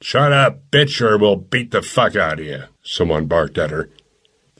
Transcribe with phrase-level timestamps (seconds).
[0.00, 3.90] Shut up, bitch, or we'll beat the fuck out of you, someone barked at her.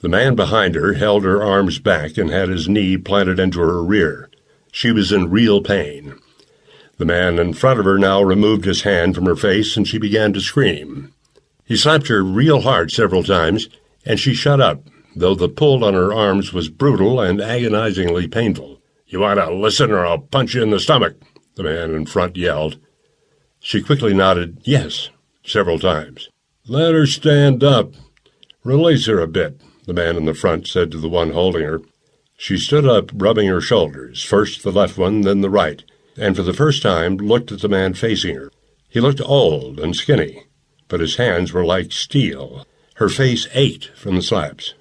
[0.00, 3.82] The man behind her held her arms back and had his knee planted into her
[3.82, 4.30] rear.
[4.72, 6.18] She was in real pain.
[6.96, 9.96] The man in front of her now removed his hand from her face and she
[9.96, 11.14] began to scream.
[11.64, 13.68] He slapped her real hard several times,
[14.04, 14.82] and she shut up,
[15.14, 18.80] though the pull on her arms was brutal and agonizingly painful.
[19.06, 21.16] You want to listen or I'll punch you in the stomach,
[21.54, 22.78] the man in front yelled.
[23.60, 25.10] She quickly nodded yes
[25.48, 26.28] several times.
[26.66, 27.94] Let her stand up.
[28.64, 31.80] Release her a bit, the man in the front said to the one holding her.
[32.36, 35.82] She stood up, rubbing her shoulders, first the left one, then the right,
[36.16, 38.52] and for the first time looked at the man facing her.
[38.88, 40.44] He looked old and skinny,
[40.88, 42.66] but his hands were like steel.
[42.94, 44.74] Her face ached from the slaps.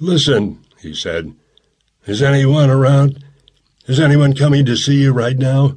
[0.00, 1.34] Listen, he said.
[2.06, 3.24] Is anyone around?
[3.86, 5.76] Is anyone coming to see you right now?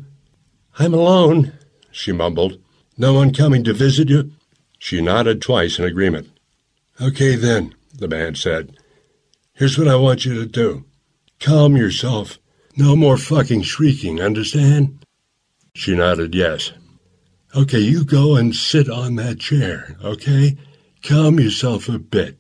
[0.78, 1.54] I'm alone,
[1.92, 2.60] she mumbled.
[2.98, 4.32] No one coming to visit you?
[4.80, 6.30] She nodded twice in agreement.
[7.02, 8.78] Okay, then, the man said.
[9.54, 10.86] Here's what I want you to do.
[11.40, 12.40] Calm yourself.
[12.78, 15.06] No more fucking shrieking, understand?
[15.74, 16.72] She nodded yes.
[17.56, 20.58] Okay, you go and sit on that chair, okay?
[21.04, 22.38] Calm yourself a bit.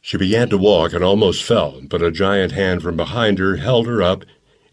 [0.00, 3.86] She began to walk and almost fell, but a giant hand from behind her held
[3.86, 4.24] her up,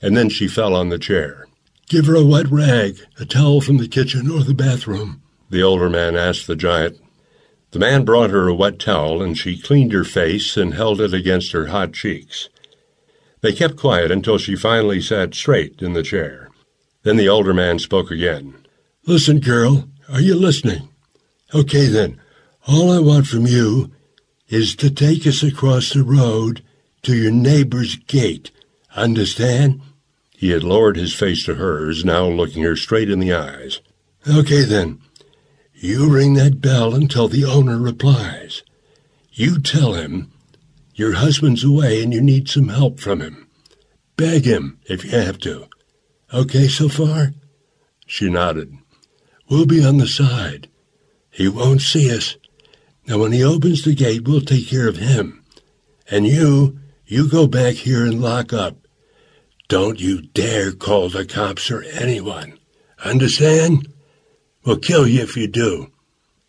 [0.01, 1.47] and then she fell on the chair.
[1.91, 5.89] Give her a wet rag, a towel from the kitchen or the bathroom, the older
[5.89, 6.97] man asked the giant.
[7.71, 11.13] The man brought her a wet towel, and she cleaned her face and held it
[11.13, 12.47] against her hot cheeks.
[13.41, 16.47] They kept quiet until she finally sat straight in the chair.
[17.03, 18.55] Then the older man spoke again.
[19.05, 20.87] Listen, girl, are you listening?
[21.53, 22.21] Okay, then.
[22.69, 23.91] All I want from you
[24.47, 26.63] is to take us across the road
[27.01, 28.51] to your neighbor's gate.
[28.95, 29.81] Understand?
[30.41, 33.79] He had lowered his face to hers, now looking her straight in the eyes.
[34.27, 34.99] Okay, then.
[35.75, 38.63] You ring that bell until the owner replies.
[39.31, 40.31] You tell him
[40.95, 43.47] your husband's away and you need some help from him.
[44.17, 45.67] Beg him if you have to.
[46.33, 47.33] Okay so far?
[48.07, 48.75] She nodded.
[49.47, 50.69] We'll be on the side.
[51.29, 52.35] He won't see us.
[53.05, 55.43] Now, when he opens the gate, we'll take care of him.
[56.09, 58.80] And you, you go back here and lock up.
[59.71, 62.59] Don't you dare call the cops or anyone.
[63.05, 63.87] Understand?
[64.65, 65.93] We'll kill you if you do.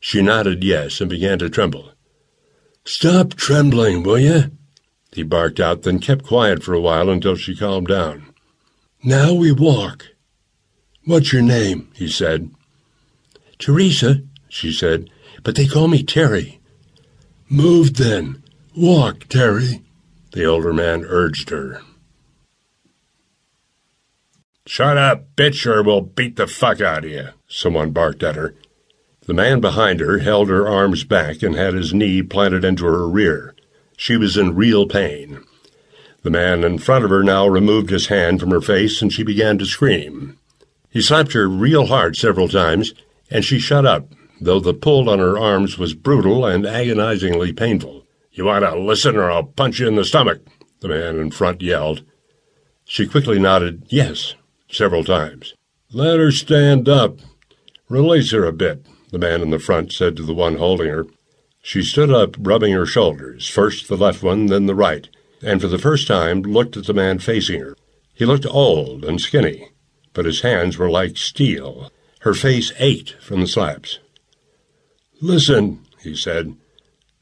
[0.00, 1.92] She nodded yes and began to tremble.
[2.84, 4.50] Stop trembling, will you?
[5.12, 8.34] He barked out, then kept quiet for a while until she calmed down.
[9.04, 10.08] Now we walk.
[11.04, 11.92] What's your name?
[11.94, 12.50] he said.
[13.60, 15.08] Teresa, she said,
[15.44, 16.58] but they call me Terry.
[17.48, 18.42] Move then.
[18.76, 19.84] Walk, Terry,
[20.32, 21.82] the older man urged her.
[24.64, 28.54] Shut up, bitch, or we'll beat the fuck out of you, someone barked at her.
[29.26, 33.08] The man behind her held her arms back and had his knee planted into her
[33.08, 33.56] rear.
[33.96, 35.42] She was in real pain.
[36.22, 39.24] The man in front of her now removed his hand from her face and she
[39.24, 40.38] began to scream.
[40.90, 42.94] He slapped her real hard several times,
[43.30, 48.06] and she shut up, though the pull on her arms was brutal and agonizingly painful.
[48.30, 50.40] You want to listen or I'll punch you in the stomach,
[50.80, 52.04] the man in front yelled.
[52.84, 54.36] She quickly nodded yes
[54.72, 55.54] several times.
[55.92, 57.18] Let her stand up.
[57.88, 61.06] Release her a bit, the man in the front said to the one holding her.
[61.62, 65.08] She stood up, rubbing her shoulders, first the left one, then the right,
[65.42, 67.76] and for the first time looked at the man facing her.
[68.14, 69.68] He looked old and skinny,
[70.12, 71.92] but his hands were like steel.
[72.20, 73.98] Her face ached from the slaps.
[75.20, 76.56] Listen, he said.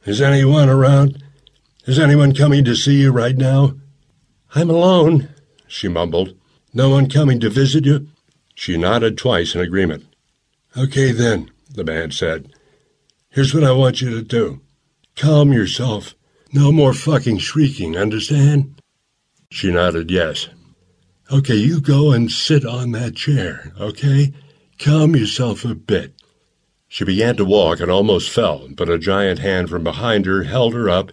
[0.04, 1.22] Is anyone around?
[1.86, 3.74] Is anyone coming to see you right now?
[4.54, 5.28] I'm alone,
[5.66, 6.34] she mumbled.
[6.72, 8.08] No one coming to visit you?
[8.54, 10.04] She nodded twice in agreement.
[10.76, 12.52] Okay, then, the man said.
[13.30, 14.60] Here's what I want you to do.
[15.16, 16.14] Calm yourself.
[16.52, 18.80] No more fucking shrieking, understand?
[19.50, 20.48] She nodded yes.
[21.32, 24.32] Okay, you go and sit on that chair, okay?
[24.78, 26.14] Calm yourself a bit.
[26.88, 30.74] She began to walk and almost fell, but a giant hand from behind her held
[30.74, 31.12] her up,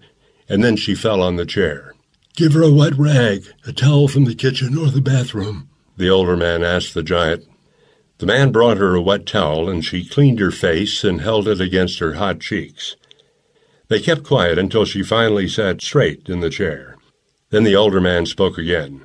[0.50, 1.94] and then she fell on the chair.
[2.38, 6.38] Give her a wet rag, a towel from the kitchen or the bathroom, the older
[6.38, 7.45] man asked the giant.
[8.19, 11.60] The man brought her a wet towel, and she cleaned her face and held it
[11.60, 12.95] against her hot cheeks.
[13.88, 16.98] They kept quiet until she finally sat straight in the chair.
[17.50, 19.01] Then the older man spoke again.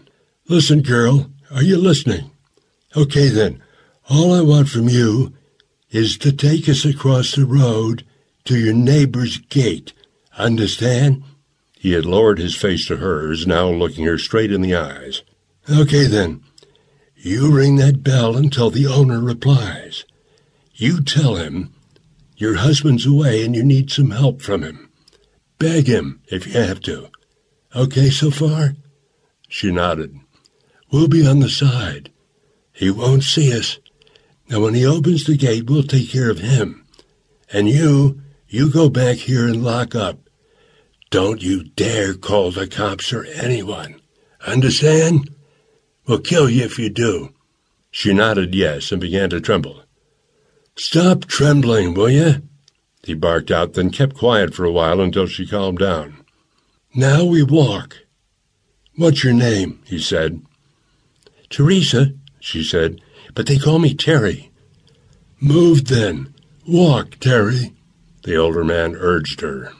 [0.46, 2.30] Listen, girl, are you listening?
[2.94, 3.62] Okay, then.
[4.10, 5.32] All I want from you
[5.90, 8.04] is to take us across the road
[8.44, 9.94] to your neighbor's gate.
[10.36, 11.22] Understand?
[11.82, 15.24] He had lowered his face to hers, now looking her straight in the eyes.
[15.68, 16.44] Okay, then.
[17.16, 20.04] You ring that bell until the owner replies.
[20.74, 21.74] You tell him
[22.36, 24.90] Your husband's away and you need some help from him.
[25.58, 27.08] Beg him if you have to.
[27.74, 28.76] Okay so far?
[29.48, 30.20] She nodded.
[30.92, 32.12] We'll be on the side.
[32.72, 33.80] He won't see us.
[34.48, 36.86] Now, when he opens the gate, we'll take care of him.
[37.52, 40.21] And you, you go back here and lock up.
[41.12, 44.00] Don't you dare call the cops or anyone.
[44.46, 45.28] Understand?
[46.06, 47.34] We'll kill you if you do.
[47.90, 49.82] She nodded yes and began to tremble.
[50.74, 52.36] Stop trembling, will you?
[53.04, 56.24] He barked out, then kept quiet for a while until she calmed down.
[56.94, 57.98] Now we walk.
[58.96, 59.82] What's your name?
[59.84, 60.40] he said.
[61.50, 63.02] Teresa, she said,
[63.34, 64.50] but they call me Terry.
[65.40, 66.32] Move then.
[66.66, 67.74] Walk, Terry,
[68.22, 69.72] the older man urged her.